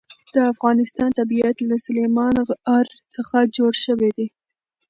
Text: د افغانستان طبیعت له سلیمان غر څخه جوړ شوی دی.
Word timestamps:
د 0.33 0.35
افغانستان 0.53 1.09
طبیعت 1.19 1.57
له 1.69 1.75
سلیمان 1.85 2.35
غر 2.65 2.87
څخه 3.15 3.37
جوړ 3.57 3.71
شوی 3.85 4.09
دی. 4.17 4.27